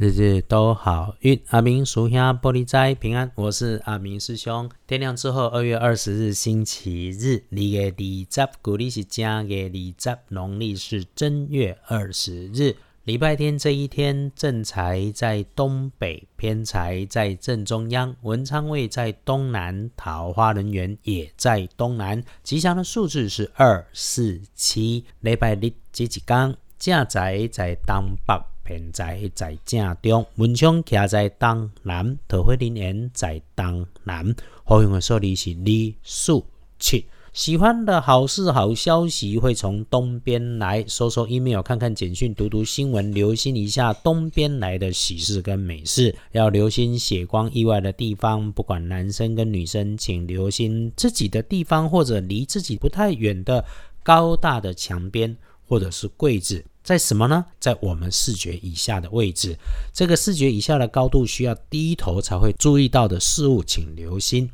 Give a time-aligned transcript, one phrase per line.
[0.00, 1.42] 日日都好运。
[1.48, 4.70] 阿明属下玻璃斋平安，我是阿明师兄。
[4.86, 22.22] 天亮之后，二月二十日星期日，二月二十，古历是正月二十，农历是正月二十日，礼拜天这一天，正财在东北，偏财在正中央，文昌位在东南，桃花人缘也在东南。
[22.44, 25.04] 吉祥的数字是二、四、七。
[25.22, 28.40] 礼拜日这一天，正财在东北。
[28.68, 34.34] 偏在在正中，文昌徛在东南，桃花林缘在东南。
[34.62, 36.42] 好用的数字是二、四、
[36.78, 37.06] 七。
[37.32, 46.14] 喜欢的好事、好消息会从东边来，收收 email，看看简讯，读读新闻，留心一下东边来的喜事跟美事。
[46.32, 53.64] 要留心血光意外的地方，不管男生跟女生，请留心自己的地方或者离自己不太远的
[54.02, 55.34] 高大的墙边
[55.66, 56.62] 或者是柜子。
[56.88, 57.44] 在什么呢？
[57.60, 59.58] 在我们视觉以下的位置，
[59.92, 64.48] 这个视觉以下的高度需要低头才会注意到的事物，请留心。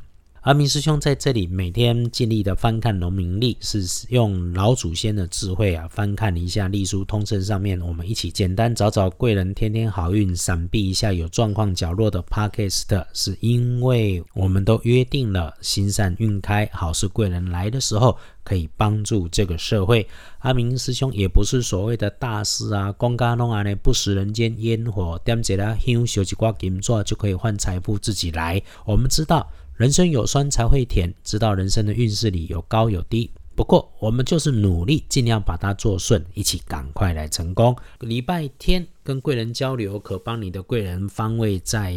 [0.45, 20.07] 阿明师兄在这里每天尽力的翻看农民历，是用老祖先的智慧啊，翻看一下历书通胜上面，我们一起简单找找贵人，天天好运，闪避一下有状况角落的 Podcast，是因为我们都约定了，心善运开，好事贵人来的时候，可以帮助这个社会。
[20.41, 28.61] 阿明师兄也不是所谓的大师啊，光家弄啊呢，不食人间烟火，点一啦香，烧几挂金纸就可以换财富自己来。
[28.85, 29.51] 我们知道。
[29.77, 33.29] 人生有酸才会甜，知道人生的运势里有高有低。
[33.55, 37.75] 不过我们就是努力，尽量把它做顺，一起赶快来成功。
[37.99, 41.93] 礼拜天跟贵人交流，可帮你的贵人方位在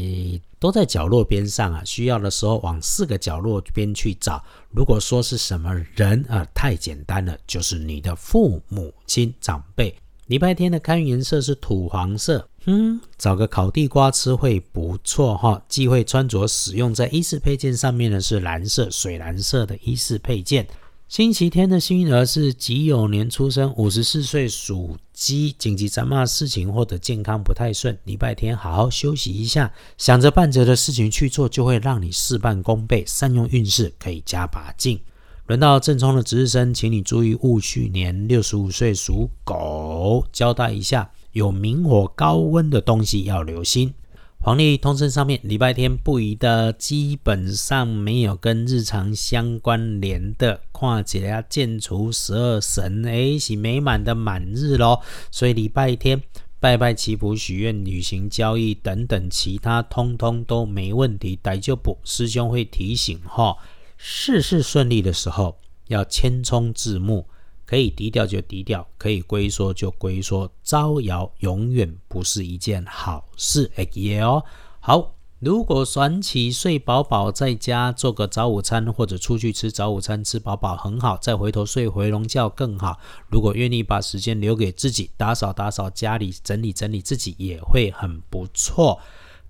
[0.58, 4.44] 都在角落边上啊，需要的时候往四个角落边去找。
[4.70, 9.94] 如果说是什么人啊，太简单了，就是你的父母亲长辈。
[10.26, 15.62] 礼拜天的开运颜色是土黄色，嗯，找个烤地瓜吃会不错哈。
[15.70, 20.68] 忌讳穿着使用在衣饰配件上面的是蓝色、水蓝色的衣饰配件。
[21.08, 25.50] 星期天的幸运儿是己酉年出生，五十四岁属鸡。
[25.52, 33.02] 紧急咱骂事情或者健康不太顺，礼拜天好好休息一下，想着办着的事情去做，就会让你事半功倍。
[33.06, 35.00] 善用运势可以加把劲。
[35.46, 43.94] 轮到正冲的值日生，请你注意戊戌年六十五岁属狗，交代一下，有明火高温的东西要留心。
[44.40, 50.60] 黄历通胜上面，礼拜天不宜的，基本上没有跟日常相关联的。
[50.70, 55.02] 跨节建除十二神，哎，是美满的满日咯。
[55.32, 56.22] 所以礼拜天
[56.60, 61.34] 拜拜祈福、许愿、旅行、交易等等，其他通通都没问题。
[61.42, 63.56] 逮就补，师兄会提醒哈。
[63.96, 67.26] 事事顺利的时候，要谦冲自牧，
[67.68, 73.70] 可以低调就低调，可以龟缩就龟缩，招摇永远不是一件好事。
[73.76, 74.42] 哎耶哦，
[74.80, 82.98] 好，如果算起睡饱饱，在家做个早午餐，或者出去吃早午餐，吃饱饱很好，再回头睡回笼觉更好。
[83.28, 88.98] 如果愿意把时间留给自己，打扫打扫家里，整理整理自己，也会很不错。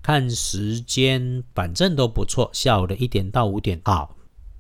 [0.02, 4.16] 看时间，反正都不错，下午的一点到五点，好。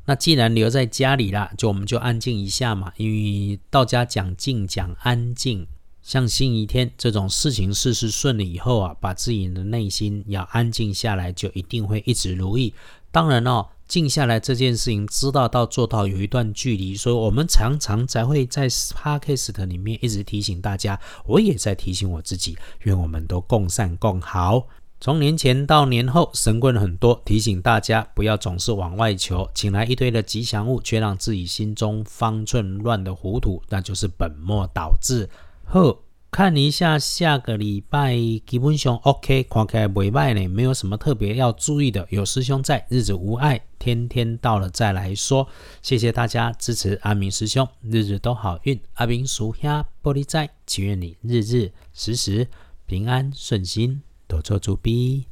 [0.08, 2.90] 那既然留在家里啦，就我们就安静一下嘛。
[2.96, 5.66] 因为道家讲静讲安静，
[6.00, 12.72] 像星期天这种事情事事顺了以后啊，把自己的内心要安静下来，就一定会一直如意。
[13.12, 24.66] 当然哦，静下来这件事情，知道到做到有一段距离，所以我们常常才会在 podcast 里面一直提醒大家，我也在提醒我自己，愿我们都共善共好。
[25.00, 35.30] 从年前到年后，神棍很多，提醒大家不要总是往外求，请来一堆的吉祥物，却让自己心中方寸乱的糊涂，那就是本末倒置。
[35.66, 35.96] 呵，
[36.32, 42.04] 看一下下个礼拜，基本上 OK，看起来未歹呢，没有什么特别要注意的。
[42.10, 45.46] 有师兄在，日子无碍，天天到了再来说。
[45.80, 48.80] 谢谢大家支持阿明师兄，日日都好运。
[48.94, 52.48] 阿明属下玻璃仔，祈愿你日日时时
[52.84, 54.02] 平安顺心。
[54.28, 55.28] 多做主笔。